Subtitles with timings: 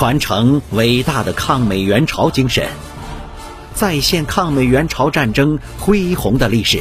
[0.00, 2.66] 传承伟大的抗美援朝精神，
[3.74, 6.80] 再现抗美援朝战争恢宏的历史。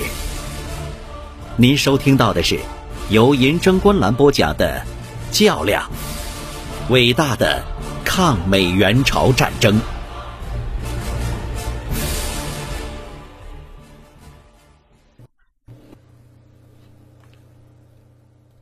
[1.58, 2.58] 您收听到的是
[3.10, 4.82] 由银征观澜播讲的
[5.38, 5.91] 《较量：
[6.90, 7.62] 伟大的
[8.05, 9.77] 抗美援朝战争》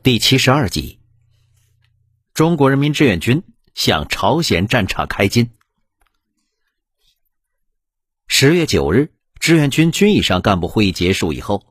[0.02, 0.98] 第七十二集：
[2.34, 3.40] 中国人民志愿军。
[3.78, 5.50] 向朝鲜战场开进。
[8.26, 11.64] 十月九日，志愿军军以上干部会议结束以后，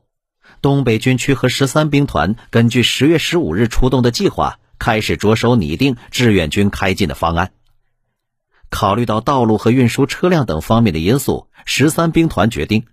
[0.62, 7.52] 东北军区和十三兵团根据十月十五日出动的计划，开始着手拟定志愿军开进的方案。
[8.70, 12.86] 考虑到道路和运输车辆等方面的因素，十三兵团决定，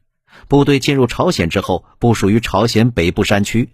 [0.50, 3.70] 部队进入朝鲜之后，部署于朝鲜北部山区，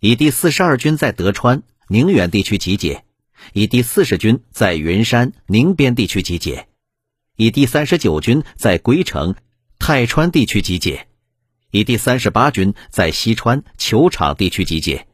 [0.00, 3.04] 以第四十二军在德川、宁远地区集结。
[3.52, 6.68] 以第四十军在云山、宁边地区集结，
[7.36, 9.34] 以第三十九军在龟城、
[9.78, 11.06] 泰川地区集结，
[11.70, 15.06] 以第三十八军在西川、球场地区集结。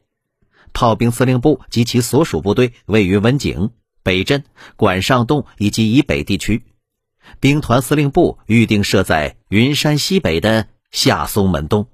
[0.73, 3.71] 炮兵司令部及其所属部队位于文井、
[4.03, 4.43] 北镇、
[4.77, 6.63] 管上洞以及以北地区。
[7.39, 11.87] 兵团司令部预定设在云山西北的下松门洞。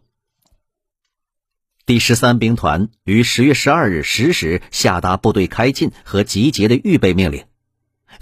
[1.87, 7.45] 第十三兵团于十月十二日十时下达部队开进和集结的预备命令，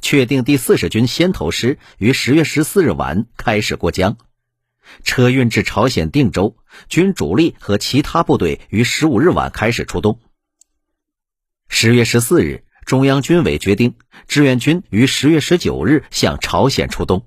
[0.03, 4.17] 确定第四十军先头师于十月十四日晚开始过江，
[5.03, 6.55] 车运至朝鲜定州，
[6.89, 10.19] 军主力和其他部队于十五日晚开始出动。
[11.67, 13.95] 十月十四日，中央军委决定
[14.27, 17.25] 志愿军于十月十九日向朝鲜出动。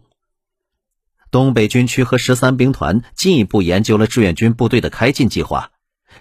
[1.32, 5.72] 东北军区和十三兵团进一步研究了志愿军部队的开进计划。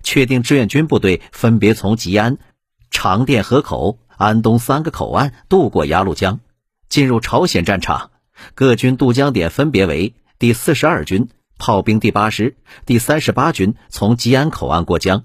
[0.04, 2.38] 确定志愿军部队分别从吉安、
[2.92, 6.40] 长甸河口、安东三个口岸渡过鸭绿江，
[6.90, 8.12] 进入朝鲜战场。
[8.54, 15.24] 各军渡江点分别为：第四十二军炮兵第八师、第三十八军从吉安口岸过江；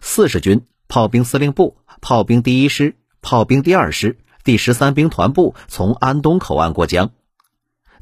[0.00, 7.10] 四十军炮兵司令部、炮兵第一师、炮兵第二师、第十三兵团部从安东口岸过江；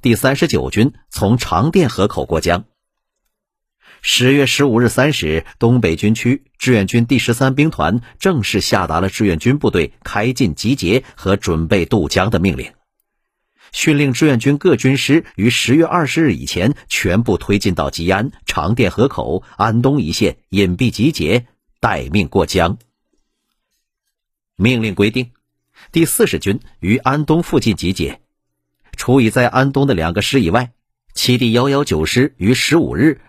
[0.01, 2.65] 第三十九军从长甸河口过江。
[4.05, 12.73] 十月十五日三时，东北军区志愿军第十三兵团正式下达了志愿军部队开进集结和准备渡江的命令，
[13.71, 21.47] 训令志愿军各军师于十月二十日以前全部推进到吉安、长甸河口、安东一线隐蔽集结，
[21.79, 22.79] 待命过江。
[24.57, 25.31] 命令规定，
[25.93, 28.21] 第四十军于安东附近集结，
[28.97, 30.73] 除已在安东的两个师以外，
[31.15, 33.21] 其第幺幺九师于十五日。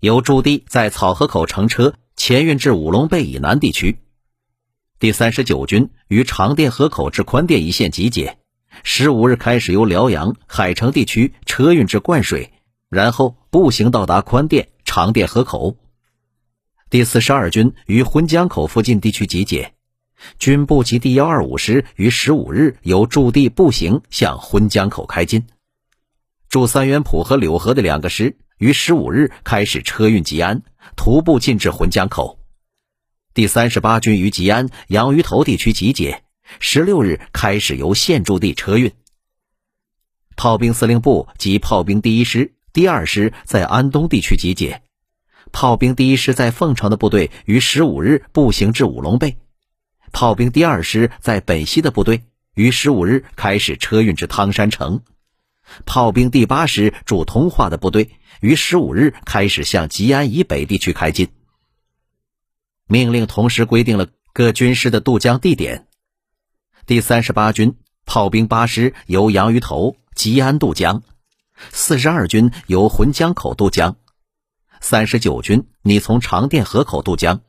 [0.00, 3.98] 由驻地在草河口乘车前运至五龙背以南地区。
[4.98, 8.38] 第三十九军于长甸河口至宽甸一线集结，
[8.82, 12.52] 十五日开始由辽阳、海城地区车运至灌水，
[12.90, 15.76] 然后步行到达宽甸、长甸河口。
[16.90, 19.72] 第四十二军于浑江口附近地区集结，
[20.38, 25.46] 军部及第幺二五师于十五日由驻地步行向浑江口开进。
[26.50, 28.36] 驻三元浦和柳河的两个师。
[28.58, 30.62] 于十五日开始车运吉安，
[30.96, 32.38] 徒步进至浑江口。
[33.34, 36.22] 第三十八军于吉安、杨鱼头地区集结，
[36.58, 38.92] 十六日开始由现驻地车运。
[40.36, 44.80] 炮兵司令部及炮兵第一师、第二师在安东地区集结，
[45.52, 49.36] 炮兵第一师在凤城的部队于十五日步行至五龙背，
[50.12, 52.22] 炮兵第二师在本溪的部队
[52.54, 55.02] 于十五日开始车运至汤山城。
[55.84, 58.10] 炮兵第八师驻通化的部队
[58.40, 61.28] 于十五日开始向吉安以北地区开进。
[62.86, 65.88] 命令同时规定了各军师的渡江地点：
[66.86, 71.02] 第三十八军炮兵八师由杨鱼头、吉安渡江；
[71.72, 73.96] 四十二军由浑江口渡江；
[74.80, 77.40] 三十九军拟从长甸河口渡江；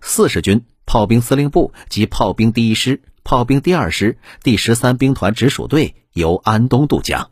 [0.00, 7.30] 四十军炮兵司令部及炮兵第一师、炮兵第二师、第十三兵团直属队由安东渡江。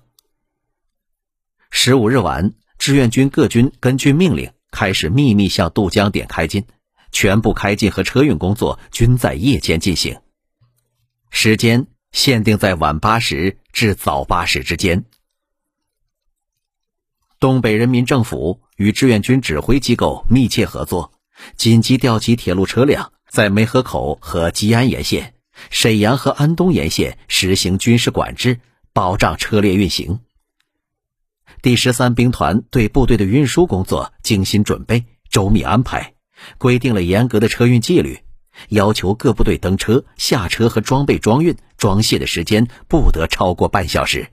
[1.70, 6.64] 十五日晚，志愿军各军根据命令开始秘密向渡江点开进，
[7.12, 10.18] 全部开进和车运工作均在夜间进行，
[11.28, 15.04] 时间限定在晚八时至早八时之间。
[17.38, 21.12] 东北人民政府与志愿军指挥机构密切合作，
[21.56, 25.34] 紧急调集铁路车辆，在梅河口和吉安沿线、
[25.68, 28.58] 沈阳和安东沿线实行军事管制，
[28.94, 30.20] 保障车列运行。
[31.62, 36.14] 第十三兵团对部队的运输工作精心准备、周密安排，
[36.56, 38.20] 规定了严格的车运纪律，
[38.70, 44.30] 要求各部队登车、下车和装备装运、装卸的时间不得超过半小时。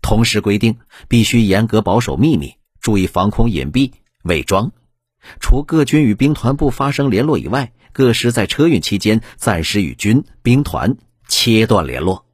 [0.00, 0.78] 同时规定，
[1.08, 3.92] 必须严格保守秘密，注意防空隐蔽、
[4.22, 4.72] 伪装。
[5.40, 10.96] 除各军与兵团部发生联络以外，各师在车运期间暂时与军兵团
[11.28, 12.24] 切断联络。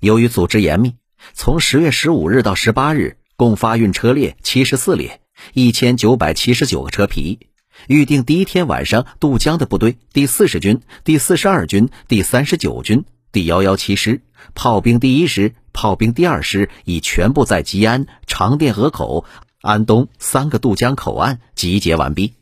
[0.00, 0.96] 由于组织严密，
[1.32, 5.20] 从十月十五日到十八日，共发运车列七十四列，
[5.54, 7.48] 一千九百七十九个车皮。
[7.88, 14.20] 预定第一天晚上渡江的部队，第四十军、第四十二军、第三十九军、第幺幺七师、
[14.54, 19.24] 炮兵第一师、炮兵第二师已全部在吉安、长甸河口、
[19.62, 22.34] 安东三个渡江口岸集结完毕。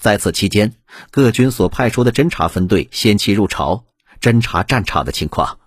[0.00, 0.74] 在此期间，
[1.10, 3.84] 各军所派出的侦察分队先期入朝，
[4.20, 5.58] 侦察战场的情况。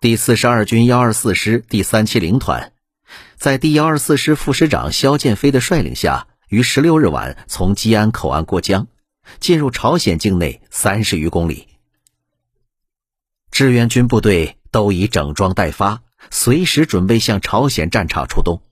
[0.00, 2.72] 第四十二军幺二四师第三七零团，
[3.36, 6.28] 在第幺二四师副师长肖剑飞的率领下。
[6.48, 8.86] 于十六日晚从吉安口岸过江，
[9.40, 11.66] 进入朝鲜境内三十余公里。
[13.50, 16.00] 志愿军部队都已整装待发，
[16.30, 18.62] 随时准备向朝鲜战场出动。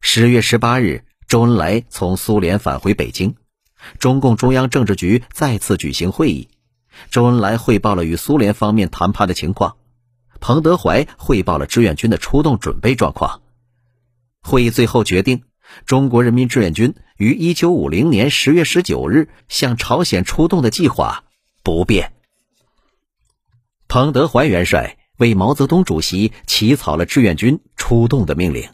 [0.00, 3.34] 十月十八日，周恩来从苏联返回北京，
[3.98, 6.48] 中共中央政治局再次举行会议，
[7.10, 9.76] 周恩来汇报了与苏联方面谈判的情况，
[10.40, 13.42] 彭德怀汇报了志愿军的出动准备状况。
[14.42, 15.44] 会议最后决定。
[15.84, 21.24] 中国人民志愿军于一九五零年十月十九日向朝鲜出动的计划
[21.64, 22.12] 不变。
[23.88, 28.68] 彭德怀元帅为毛泽东主席起草了志愿军出动的命令。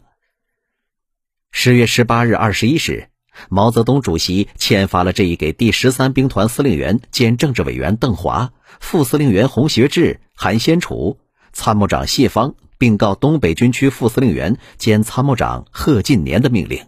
[1.51, 3.09] 十月十八日二十一时，
[3.49, 11.19] 毛泽东主席签发了这一给第十三兵团司令员兼政治委员邓华、副司令员洪学智、韩先楚、
[11.51, 12.55] 参谋长谢方。
[12.75, 16.85] 并告东北军区副司令员兼参谋长贺晋年的命令：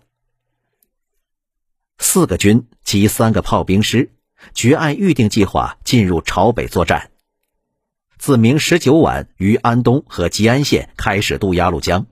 [1.97, 4.12] 四个军及三个炮兵师，
[4.53, 7.12] 决按预定计划进入朝北作战。
[8.18, 12.07] 自明十九晚于安东和吉安县开始渡鸭绿江。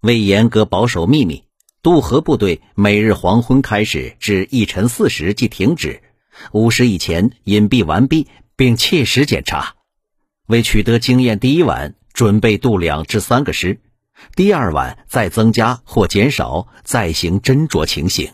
[0.00, 1.44] 为严格保守秘密，
[1.82, 6.00] 渡河部队每日黄昏开始至一晨四时即停止，
[6.52, 9.74] 午时以前隐蔽完毕，并切实检查。
[10.46, 11.94] 为取得经验，第一晚。
[12.12, 13.80] 准备渡两至三个师，
[14.36, 18.30] 第二晚再增加或减少，再行斟酌情形。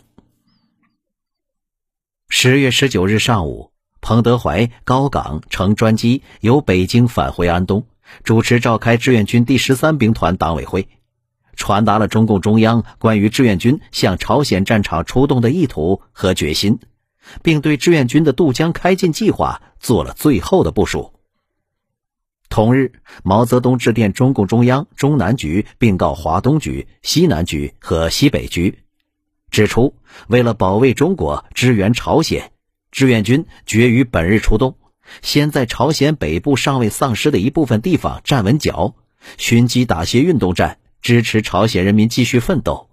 [2.28, 7.86] 十月十九日上午，彭德怀、高岗乘专机由北京返回安东，
[8.24, 10.88] 主持召开志愿军第十三兵团党委会，
[11.58, 16.78] 传达了中共中央关于志愿军向朝鲜战场出动的意图和决心，
[17.43, 21.12] 并对志愿军的渡江开进计划做了最后的部署。
[22.49, 22.93] 同日，
[23.25, 28.78] 毛泽东致电中共中央中南局，并告华东局、西南局和西北局，
[29.50, 29.94] 指出
[30.28, 32.52] 为了保卫中国、支援朝鲜，
[32.90, 34.76] 志愿军决于本日出动，
[35.20, 38.94] 先在朝鲜北部尚未丧失的一部分地方站稳脚，
[39.37, 40.78] 寻机打些运动战，
[41.08, 42.90] 支持朝鲜人民继续奋斗。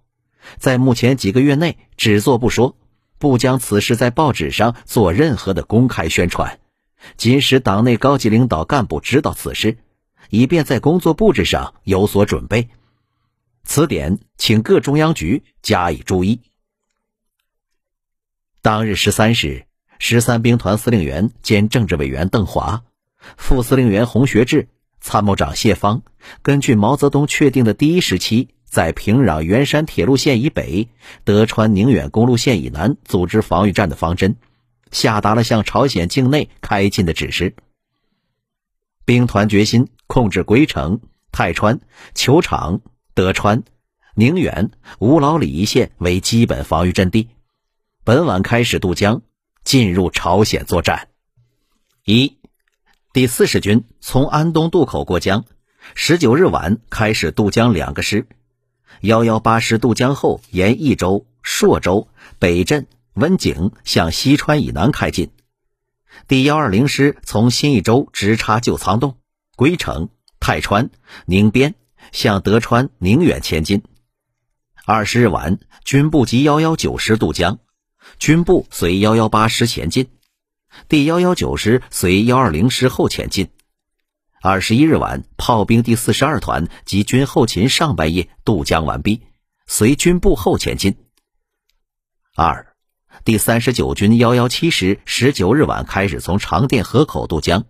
[0.56, 2.78] 在目前几个月内，只做不说，
[3.18, 6.62] 不将此事在报纸上做任何的公开宣传。
[7.18, 9.80] 仅使党内高级领导干部知道此事，
[10.30, 12.70] 以便在工作布置上有所准备。
[13.66, 16.40] 此点，请各中央局加以注意。
[18.62, 19.66] 当日十三时，
[20.00, 22.86] 十三兵团司令员兼政治委员邓华、
[23.36, 24.70] 副司令员洪学智、
[25.06, 26.02] 参谋长谢方，
[26.42, 30.90] 根据毛泽东确定的第一时期，在平壤元山铁路线以北、
[31.24, 34.36] 德川宁远公路线以南组织防御战的方针。
[34.92, 37.56] 下达了向朝鲜境内开进的指示。
[39.06, 41.00] 兵团决心控制归城、
[41.32, 41.80] 泰川、
[42.16, 42.82] 球场、
[43.14, 43.62] 德川、
[44.16, 47.30] 宁远、五老里一线为基本防御阵地。
[48.04, 49.22] 本晚开始渡江，
[49.64, 51.10] 进入朝鲜作战。
[52.06, 52.38] 一，
[53.16, 55.46] 第四十军从安东渡口过江，
[55.94, 58.28] 十九日晚开始渡江两个师。
[59.00, 62.88] 幺幺八师渡江后，沿益州、朔州、北镇。
[63.14, 65.32] 温井向西川以南开进，
[66.28, 69.16] 第幺二零师从新义州直插旧仓洞、
[69.56, 70.10] 归城、
[70.42, 70.90] 泰川、
[71.26, 71.74] 宁边，
[72.12, 73.82] 向德川、宁远前进。
[74.84, 77.60] 二十日晚，军部及幺幺九师渡江，
[78.20, 80.10] 军部随幺幺八师前进，
[80.88, 83.50] 第幺幺九师随幺二零师后前进。
[84.42, 89.22] 二十一日晚，炮兵第四十二团及军后勤上半夜渡江完毕，
[89.66, 90.96] 随军部后前进。
[92.36, 92.74] 二。
[93.24, 97.66] 第三十九军幺幺七师十九日晚开始从长甸河口渡江，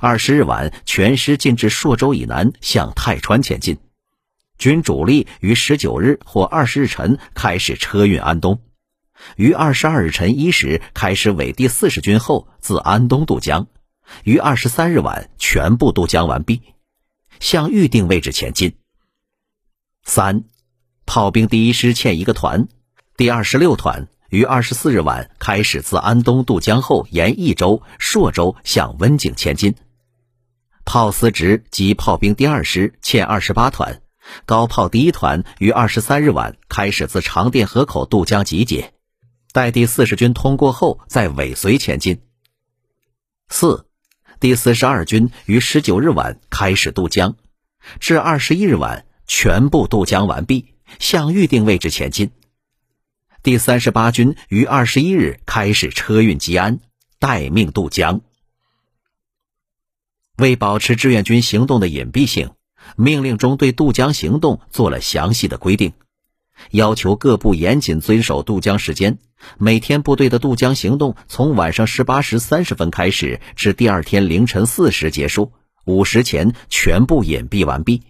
[0.00, 3.78] 二十日晚全师进至朔州以南，向泰川前进。
[4.58, 8.60] 军主力于十九日或二十日晨开始车运安东，
[9.36, 13.66] 于二十二日晨一时开始委第四十军后自安东渡江，
[14.24, 16.60] 于二十三日晚全部渡江完毕，
[17.40, 18.74] 向预定位置前进。
[20.04, 20.44] 三，
[21.06, 22.68] 炮兵第一师欠一个团，
[23.16, 29.74] 第二十六团于二十四日晚开始自安东渡江后，沿益州、朔州向温井前进。
[30.84, 34.02] 炮司直及炮兵第二师欠二十八团，
[34.46, 38.91] 高炮第一团于二十三日晚开始自长甸河口渡江集结，
[39.52, 42.20] 待第四十军通过后再尾随前进。
[43.48, 43.86] 四，
[44.40, 47.36] 第四十二军于十九日晚开始渡江，
[48.00, 49.06] 至二十一日晚。
[49.24, 52.32] 全部渡江完毕，向预定位置前进。
[53.42, 56.80] 第三十八军于二十一日开始车运吉安，
[57.18, 58.20] 待命渡江。
[60.36, 62.50] 为保持志愿军行动的隐蔽性，
[62.96, 65.94] 命令中对渡江行动做了详细的规定，
[66.70, 69.18] 要求各部严谨遵守渡江时间。
[69.58, 75.52] 每天部队的渡江行动从晚上十八时三十分开始，至第二天凌晨四时结束，
[75.84, 78.02] 午时前全部隐蔽完毕。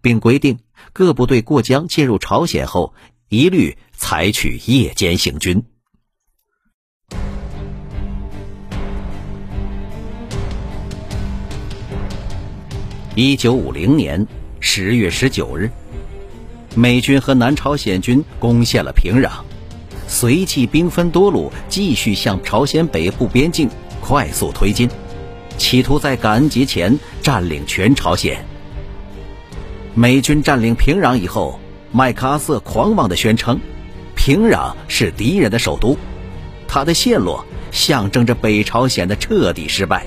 [0.00, 0.58] 并规定，
[0.92, 2.94] 各部队过江进入朝鲜后，
[3.28, 5.64] 一律采取夜间行军。
[13.14, 14.26] 一九五零年
[14.60, 15.70] 十月十九日，
[16.74, 19.30] 美军和南朝鲜军攻陷了平壤，
[20.08, 23.68] 随即兵分多路，继续向朝鲜北部边境
[24.00, 24.88] 快速推进，
[25.56, 28.44] 企图在感恩节前占领全朝鲜。
[29.94, 31.60] 美军占领平壤以后，
[31.92, 33.60] 麦克阿瑟狂妄地宣称，
[34.16, 35.96] 平壤是敌人的首都，
[36.66, 40.04] 他的陷落象征着北朝鲜的彻底失败。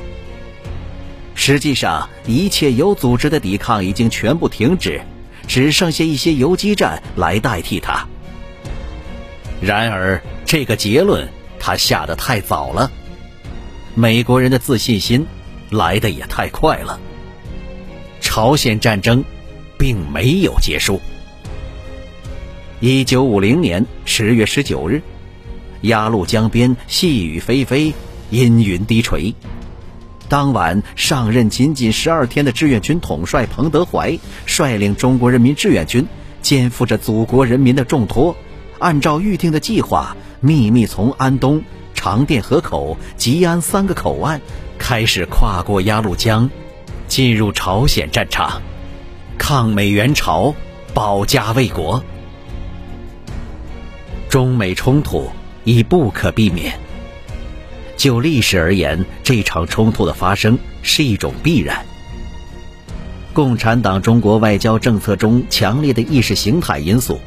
[1.33, 4.99] 实际上，一切有组织的抵抗已经全部停止，
[5.47, 8.05] 只剩下一些游击战来代替它。
[9.61, 11.27] 然而，这个结论
[11.59, 12.91] 他下得太早了，
[13.95, 15.25] 美国人的自信心
[15.71, 16.99] 来得也太快了。
[18.19, 19.23] 朝鲜战争。
[19.79, 20.99] 并没有结束。
[22.79, 25.03] 一九五零年十月十九日，
[25.81, 27.93] 鸭绿江边细雨霏霏，
[28.31, 29.35] 阴云低垂。
[30.29, 36.05] 当晚，上任仅仅十二天的志愿军统帅彭德怀率领中国人民志愿军，
[36.41, 38.35] 肩负着祖国人民的重托，
[38.79, 44.41] 按照预定的计划，秘密从安东、长甸河口、吉安三个口岸
[44.77, 46.49] 开始跨过鸭绿江，
[47.07, 48.61] 进入朝鲜战场。
[49.37, 50.53] 抗美援朝，
[50.93, 52.03] 保家卫国。
[54.29, 55.29] 中美冲突
[55.63, 56.86] 已不可避免。
[57.97, 61.83] 就历史而言，这场冲突的发生是一种必然。
[63.33, 67.19] 共产党中国外交政策中强烈的意识形态因素，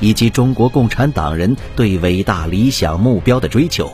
[0.00, 3.90] 以及中国共产党人对伟大理想目标的追求，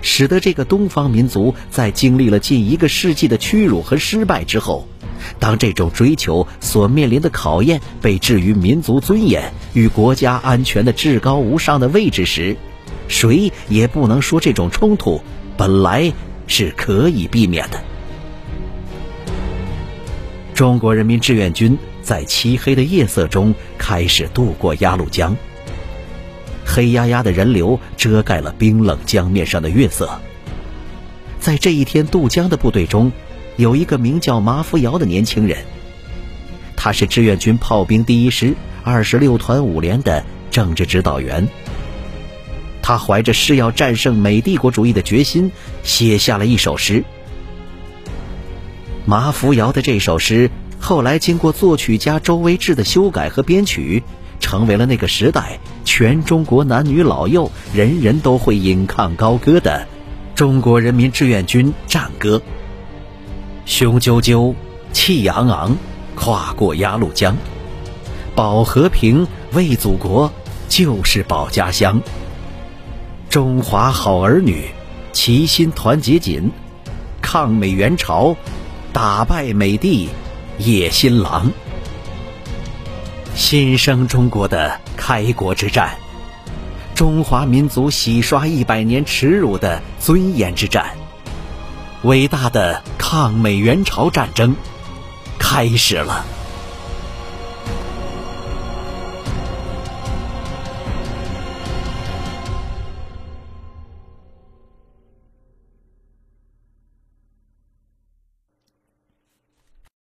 [0.00, 4.86] 使得这个东方民族在经历了近一个世纪的屈辱和失败之后。
[5.38, 12.56] 当这种追求所面临的考验被置于民族尊严与国家安全的至高无上的位置时，
[13.06, 15.20] 谁也不能说这种冲突
[15.56, 16.12] 本来
[16.46, 17.80] 是可以避免的。
[20.54, 25.36] 中国人民志愿军在漆黑的夜色中开始渡过鸭绿江，
[26.64, 30.10] 黑压压的人流遮盖了冰冷江面上的月色。
[31.40, 33.10] 在这一天渡江的部队中。
[33.56, 35.58] 有一个名叫马福尧的年轻人，
[36.74, 41.46] 他是志愿军炮兵第一师二十六团五连的政治指导员。
[42.82, 45.52] 他怀着誓要战胜美帝国主义的决心，
[45.84, 47.04] 写下了一首诗。
[49.06, 54.02] 马福尧的这首诗后来经过作曲家周维志的修改和编曲，
[54.40, 59.86] 成为了那个时代全中国男女老幼人人都会引吭高歌的
[60.34, 62.42] 中国人民志愿军战歌。
[63.64, 64.54] 雄赳赳，
[64.92, 65.76] 气昂昂，
[66.16, 67.36] 跨过鸭绿江，
[68.34, 70.32] 保和平，为祖国，
[70.68, 72.02] 就是保家乡。
[73.32, 74.68] 中华好儿女，
[75.14, 76.50] 齐心团结紧，
[77.22, 78.36] 抗美援朝，
[78.92, 80.10] 打败美帝
[80.58, 81.50] 野心狼。
[83.34, 85.96] 新生中国的开国之战，
[86.94, 90.90] 中华民族洗刷一百年耻辱的尊严之战。
[92.02, 94.54] 伟大的抗美援朝战争
[95.38, 96.26] 开始了。